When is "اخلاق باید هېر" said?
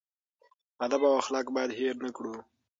1.21-1.95